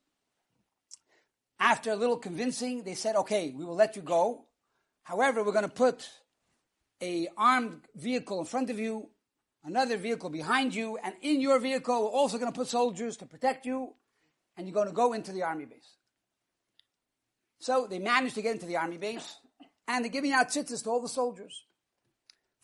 After 1.59 1.93
a 1.93 1.97
little 1.97 2.17
convincing, 2.17 2.85
they 2.85 2.95
said, 2.95 3.17
okay, 3.17 3.53
we 3.57 3.65
will 3.65 3.77
let 3.77 3.97
you 3.97 4.03
go. 4.03 4.47
However, 5.03 5.43
we're 5.43 5.53
going 5.53 5.65
to 5.65 5.69
put 5.69 6.09
a 7.03 7.29
armed 7.37 7.83
vehicle 7.95 8.41
in 8.41 8.47
front 8.47 8.71
of 8.71 8.79
you 8.79 9.11
another 9.65 9.97
vehicle 9.97 10.31
behind 10.31 10.75
you, 10.75 10.99
and 11.03 11.15
in 11.23 11.41
your 11.41 11.59
vehicle, 11.59 12.03
we're 12.03 12.11
also 12.11 12.39
going 12.39 12.53
to 12.53 12.57
put 12.57 12.69
soldiers 12.69 13.17
to 13.17 13.27
protect 13.27 13.67
you. 13.67 13.95
and 14.57 14.69
you're 14.69 14.75
going 14.75 14.87
to 14.87 14.95
go 14.95 15.15
into 15.15 15.33
the 15.33 15.43
army 15.43 15.65
base. 15.65 15.97
So 17.59 17.89
they 17.91 17.99
managed 17.99 18.37
to 18.37 18.43
get 18.43 18.55
into 18.55 18.67
the 18.67 18.77
army 18.77 18.99
base, 18.99 19.37
and 19.89 20.05
they're 20.05 20.13
giving 20.13 20.33
out 20.33 20.49
tzitzis 20.49 20.85
to 20.85 20.91
all 20.91 21.01
the 21.03 21.09
soldiers. 21.09 21.65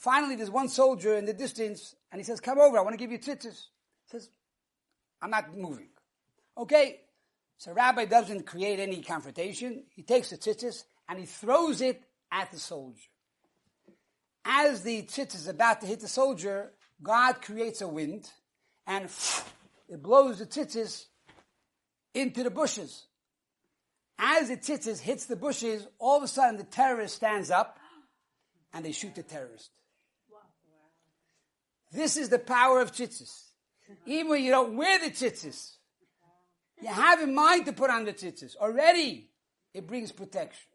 Finally, 0.01 0.35
there's 0.35 0.51
one 0.51 0.69
soldier 0.71 1.15
in 1.17 1.27
the 1.27 1.33
distance, 1.35 1.95
and 2.11 2.19
he 2.19 2.25
says, 2.25 2.41
come 2.41 2.59
over, 2.59 2.79
I 2.79 2.81
want 2.81 2.95
to 2.95 2.97
give 2.97 3.13
you 3.13 3.19
tzitzis. 3.19 3.67
He 4.05 4.09
says, 4.09 4.31
I'm 5.21 5.29
not 5.29 5.55
moving. 5.55 5.91
Okay. 6.57 7.01
So 7.59 7.75
Rabbi 7.75 8.07
doesn't 8.07 8.47
create 8.47 8.81
any 8.81 9.03
confrontation. 9.03 9.85
He 9.95 10.03
takes 10.03 10.31
the 10.31 10.39
tzitzis, 10.39 10.85
and 11.07 11.19
he 11.19 11.27
throws 11.27 11.83
it 11.83 12.03
at 12.33 12.51
the 12.51 12.59
soldier. 12.59 13.11
As 14.43 14.83
the 14.83 15.03
tzitzis 15.03 15.35
is 15.35 15.49
about 15.49 15.83
to 15.83 15.87
hit 15.87 16.01
the 16.01 16.09
soldier, 16.09 16.73
God 17.03 17.43
creates 17.43 17.83
a 17.83 17.89
wind, 17.89 18.27
and 18.87 19.05
it 19.91 20.03
blows 20.03 20.39
the 20.39 20.47
tzitzis 20.47 21.05
into 22.15 22.43
the 22.43 22.51
bushes. 22.51 23.05
As 24.19 24.49
the 24.49 24.57
tzitzis 24.57 24.99
hits 24.99 25.27
the 25.27 25.37
bushes, 25.37 25.87
all 25.99 26.17
of 26.17 26.23
a 26.23 26.29
sudden 26.29 26.57
the 26.57 26.65
terrorist 26.65 27.17
stands 27.17 27.51
up 27.51 27.79
and 28.73 28.83
they 28.83 28.93
shoot 28.93 29.15
the 29.15 29.23
terrorist. 29.23 29.71
This 31.93 32.17
is 32.17 32.29
the 32.29 32.39
power 32.39 32.81
of 32.81 32.93
tzitzis. 32.93 33.47
Even 34.07 34.29
when 34.29 34.45
you 34.45 34.51
don't 34.51 34.77
wear 34.77 34.99
the 34.99 35.11
tzitzis, 35.11 35.73
you 36.81 36.89
have 36.89 37.21
in 37.21 37.35
mind 37.35 37.67
to 37.67 37.73
put 37.73 37.91
on 37.91 38.05
the 38.05 38.13
tzitzis. 38.13 38.57
Already, 38.57 39.31
it 39.75 39.87
brings 39.87 40.13
protection. 40.13 40.69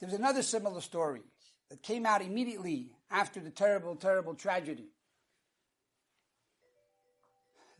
There's 0.00 0.14
another 0.14 0.42
similar 0.42 0.80
story 0.80 1.22
that 1.68 1.82
came 1.82 2.06
out 2.06 2.22
immediately 2.22 2.92
after 3.10 3.40
the 3.40 3.50
terrible, 3.50 3.96
terrible 3.96 4.34
tragedy. 4.34 4.88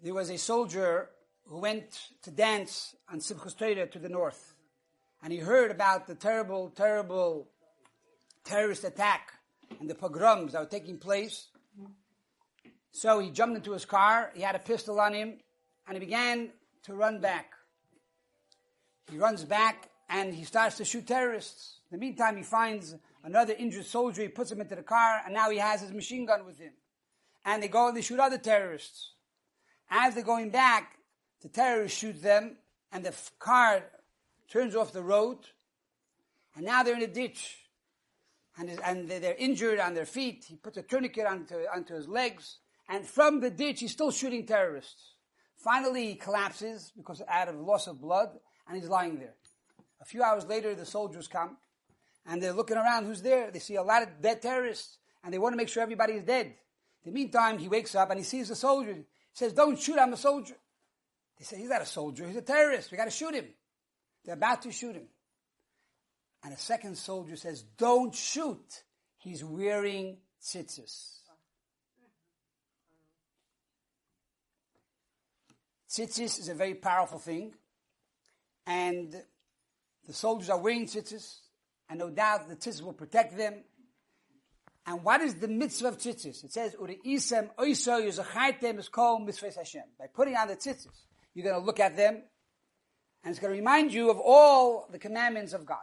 There 0.03 0.15
was 0.15 0.31
a 0.31 0.39
soldier 0.39 1.11
who 1.47 1.59
went 1.59 2.09
to 2.23 2.31
dance 2.31 2.95
on 3.11 3.21
Simchas 3.21 3.57
Torah 3.57 3.87
to 3.87 3.99
the 3.99 4.09
north. 4.09 4.55
And 5.23 5.33
he 5.33 5.39
heard 5.39 5.71
about 5.71 6.07
the 6.07 6.15
terrible, 6.15 6.71
terrible 6.71 7.49
terrorist 8.45 8.85
attack 8.85 9.33
and 9.79 9.89
the 9.89 9.95
pogroms 9.95 10.53
that 10.53 10.61
were 10.61 10.67
taking 10.67 10.99
place. 10.99 11.49
So 12.93 13.19
he 13.19 13.31
jumped 13.31 13.57
into 13.57 13.73
his 13.73 13.85
car, 13.85 14.31
he 14.35 14.43
had 14.43 14.55
a 14.55 14.59
pistol 14.59 15.01
on 15.01 15.15
him, 15.15 15.39
and 15.87 15.97
he 15.97 16.01
began 16.05 16.51
to 16.85 16.95
run 16.95 17.21
back. 17.21 17.53
He 19.11 19.19
runs 19.19 19.45
back 19.45 19.91
and 20.09 20.35
he 20.35 20.45
starts 20.45 20.77
to 20.79 20.85
shoot 20.85 21.07
terrorists. 21.07 21.81
In 21.91 21.99
the 21.99 22.01
meantime, 22.01 22.37
he 22.37 22.43
finds 22.43 22.95
another 23.25 23.55
injured 23.59 23.87
soldier, 23.87 24.23
he 24.23 24.29
puts 24.29 24.51
him 24.51 24.61
into 24.61 24.75
the 24.75 24.83
car, 24.83 25.21
and 25.25 25.35
now 25.35 25.51
he 25.51 25.59
has 25.59 25.81
his 25.81 25.93
machine 25.93 26.27
gun 26.27 26.45
with 26.45 26.59
him. 26.59 26.73
And 27.45 27.63
they 27.63 27.69
go 27.69 27.89
and 27.89 27.97
they 27.97 28.03
shoot 28.03 28.21
other 28.21 28.39
terrorists. 28.39 29.13
As 29.89 30.15
they're 30.15 30.25
going 30.25 30.51
back, 30.51 30.97
the 31.43 31.49
terrorists 31.49 31.99
shoot 31.99 32.21
them, 32.23 32.57
and 32.93 33.05
the 33.05 33.15
car 33.39 33.85
turns 34.49 34.75
off 34.77 34.93
the 34.93 35.03
road, 35.03 35.39
and 36.55 36.65
now 36.65 36.83
they're 36.83 36.97
in 36.97 37.03
a 37.03 37.07
ditch. 37.07 37.57
And, 38.61 38.79
and 38.85 39.09
they're 39.09 39.35
injured 39.39 39.81
on 39.81 39.95
their 39.95 40.05
feet. 40.05 40.45
He 40.47 40.57
puts 40.57 40.77
a 40.77 40.83
tourniquet 40.83 41.27
onto, 41.27 41.55
onto 41.75 41.95
his 41.95 42.07
legs, 42.07 42.59
and 42.91 43.07
from 43.07 43.41
the 43.41 43.51
ditch, 43.51 43.81
he's 43.81 43.93
still 43.93 44.11
shooting 44.11 44.45
terrorists. 44.45 45.15
Finally, 45.57 46.09
he 46.09 46.15
collapses 46.15 46.93
because 46.95 47.23
out 47.27 47.49
of 47.49 47.55
loss 47.55 47.87
of 47.87 48.01
blood, 48.01 48.29
and 48.69 48.77
he's 48.77 48.89
lying 48.89 49.19
there. 49.19 49.35
A 50.03 50.05
few 50.05 50.23
hours 50.23 50.45
later, 50.45 50.75
the 50.75 50.85
soldiers 50.85 51.27
come, 51.27 51.57
and 52.27 52.43
they're 52.43 52.53
looking 52.53 52.77
around 52.77 53.07
who's 53.07 53.23
there. 53.23 53.51
They 53.51 53.61
see 53.61 53.77
a 53.77 53.83
lot 53.83 54.03
of 54.03 54.21
dead 54.21 54.43
terrorists, 54.43 54.99
and 55.25 55.33
they 55.33 55.39
want 55.39 55.53
to 55.55 55.57
make 55.57 55.69
sure 55.69 55.83
everybody 55.83 56.15
is 56.15 56.25
dead. 56.25 56.47
In 56.47 57.13
the 57.13 57.13
meantime, 57.13 57.59
he 57.59 57.69
wakes 57.69 57.95
up 57.95 58.11
and 58.11 58.19
he 58.19 58.25
sees 58.25 58.51
a 58.51 58.57
soldier. 58.57 58.95
He 58.95 59.05
says, 59.33 59.53
Don't 59.55 59.79
shoot, 59.79 59.99
I'm 59.99 60.13
a 60.13 60.19
soldier. 60.19 60.57
They 61.39 61.45
say, 61.45 61.59
He's 61.59 61.71
not 61.71 61.83
a 61.83 61.87
soldier, 61.87 62.27
he's 62.27 62.37
a 62.37 62.43
terrorist. 62.43 62.91
We 62.91 62.99
got 62.99 63.05
to 63.07 63.11
shoot 63.11 63.35
him. 63.35 63.47
They're 64.25 64.35
about 64.35 64.63
to 64.63 64.73
shoot 64.73 64.97
him. 64.97 65.09
And 66.43 66.55
a 66.55 66.59
second 66.59 66.97
soldier 66.97 67.37
says, 67.37 67.63
Don't 67.77 68.15
shoot. 68.15 68.83
He's 69.19 69.45
wearing 69.45 70.17
tzitzis. 70.43 71.19
Tzitzis 75.91 76.39
is 76.39 76.49
a 76.49 76.55
very 76.55 76.75
powerful 76.75 77.19
thing. 77.19 77.53
And 78.67 79.15
the 80.07 80.13
soldiers 80.13 80.49
are 80.49 80.59
wearing 80.59 80.87
tzitzis. 80.87 81.41
And 81.89 81.99
no 81.99 82.09
doubt 82.09 82.49
the 82.49 82.57
tzitzis 82.57 82.83
will 82.83 82.93
protect 82.93 83.37
them. 83.37 83.65
And 84.87 85.05
what 85.05 85.21
is 85.21 85.35
the 85.35 85.49
mitzvah 85.49 85.89
of 85.89 85.99
tzitzis? 85.99 86.45
It 86.45 86.53
says, 86.53 86.75
mitzvah 89.19 89.51
Hashem. 89.57 89.83
By 89.99 90.07
putting 90.07 90.37
on 90.37 90.49
the 90.49 90.57
tzitzis, 90.57 90.89
you're 91.35 91.45
going 91.45 91.61
to 91.61 91.65
look 91.65 91.81
at 91.81 91.97
them, 91.97 92.23
and 93.23 93.31
it's 93.31 93.39
going 93.39 93.53
to 93.53 93.59
remind 93.59 93.93
you 93.93 94.11
of 94.11 94.19
all 94.19 94.89
the 94.91 94.99
commandments 94.99 95.53
of 95.53 95.67
God. 95.67 95.79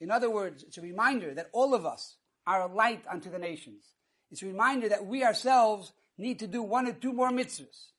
In 0.00 0.10
other 0.10 0.30
words, 0.30 0.62
it's 0.62 0.78
a 0.78 0.82
reminder 0.82 1.34
that 1.34 1.50
all 1.52 1.74
of 1.74 1.86
us 1.86 2.16
are 2.46 2.62
a 2.62 2.72
light 2.72 3.04
unto 3.10 3.30
the 3.30 3.38
nations. 3.38 3.84
It's 4.30 4.42
a 4.42 4.46
reminder 4.46 4.88
that 4.88 5.06
we 5.06 5.24
ourselves 5.24 5.92
need 6.18 6.38
to 6.40 6.46
do 6.46 6.62
one 6.62 6.86
or 6.86 6.92
two 6.92 7.12
more 7.12 7.30
mitzvahs. 7.30 7.92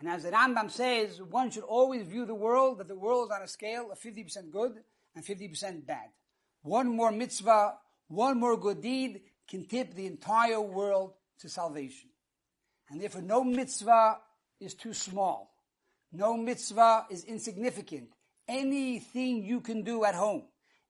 And 0.00 0.08
as 0.08 0.24
the 0.24 0.30
Rambam 0.30 0.70
says, 0.70 1.22
one 1.22 1.50
should 1.50 1.62
always 1.62 2.06
view 2.06 2.26
the 2.26 2.34
world 2.34 2.78
that 2.78 2.88
the 2.88 2.96
world 2.96 3.28
is 3.28 3.36
on 3.36 3.42
a 3.42 3.48
scale 3.48 3.90
of 3.92 4.00
50% 4.00 4.50
good 4.50 4.82
and 5.14 5.24
50% 5.24 5.86
bad. 5.86 6.08
One 6.62 6.88
more 6.96 7.12
mitzvah, 7.12 7.74
one 8.08 8.38
more 8.38 8.56
good 8.56 8.80
deed 8.80 9.20
can 9.48 9.66
tip 9.66 9.94
the 9.94 10.06
entire 10.06 10.60
world 10.60 11.12
to 11.40 11.48
salvation. 11.48 12.10
And 12.90 13.00
therefore 13.00 13.22
no 13.22 13.44
mitzvah 13.44 14.18
is 14.60 14.74
too 14.74 14.94
small. 14.94 15.54
No 16.12 16.36
mitzvah 16.36 17.06
is 17.10 17.24
insignificant. 17.24 18.08
Anything 18.46 19.44
you 19.44 19.60
can 19.60 19.82
do 19.82 20.04
at 20.04 20.14
home, 20.14 20.44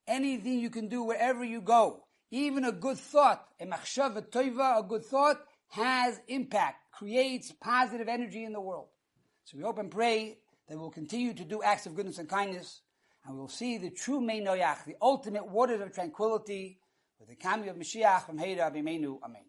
anything 0.06 0.58
you 0.58 0.70
can 0.70 0.88
do 0.88 1.02
wherever 1.02 1.44
you 1.44 1.60
go, 1.60 2.04
even 2.30 2.64
a 2.64 2.72
good 2.72 2.98
thought, 2.98 3.46
a 3.60 3.66
machshava 3.66 4.28
toiva, 4.28 4.80
a 4.80 4.82
good 4.82 5.04
thought, 5.04 5.40
has 5.68 6.20
impact, 6.28 6.76
creates 6.92 7.52
positive 7.52 8.08
energy 8.08 8.44
in 8.44 8.52
the 8.52 8.60
world. 8.60 8.88
So 9.44 9.56
we 9.56 9.62
hope 9.62 9.78
and 9.78 9.90
pray 9.90 10.38
that 10.68 10.78
we'll 10.78 10.90
continue 10.90 11.34
to 11.34 11.44
do 11.44 11.62
acts 11.62 11.86
of 11.86 11.94
goodness 11.94 12.18
and 12.18 12.28
kindness, 12.28 12.80
and 13.26 13.36
we'll 13.36 13.48
see 13.48 13.78
the 13.78 13.90
true 13.90 14.20
Mein 14.20 14.44
Noyach, 14.44 14.84
the 14.84 14.96
ultimate 15.00 15.46
waters 15.46 15.80
of 15.80 15.92
tranquility, 15.92 16.78
with 17.18 17.28
the 17.28 17.36
coming 17.36 17.68
of 17.68 17.76
Mashiach 17.76 18.26
from 18.26 18.38
Heira 18.38 18.74
Bimenu. 18.74 19.18
Amen. 19.22 19.42